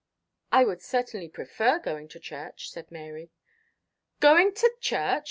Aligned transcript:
"I 0.51 0.63
would 0.65 0.81
certainly 0.81 1.29
prefer 1.29 1.77
going 1.77 2.07
to 2.07 2.19
church," 2.19 2.71
said 2.71 2.89
Mary. 2.91 3.29
"Going 4.19 4.51
to 4.55 4.71
church!" 4.79 5.19